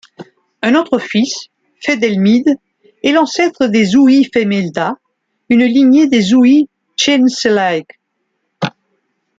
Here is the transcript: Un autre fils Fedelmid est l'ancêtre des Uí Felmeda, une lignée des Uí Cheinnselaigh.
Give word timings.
Un 0.63 0.73
autre 0.73 0.97
fils 0.97 1.49
Fedelmid 1.79 2.57
est 3.03 3.11
l'ancêtre 3.11 3.67
des 3.67 3.93
Uí 3.95 4.23
Felmeda, 4.33 4.95
une 5.47 5.63
lignée 5.63 6.07
des 6.07 6.31
Uí 6.33 6.67
Cheinnselaigh. 6.95 7.85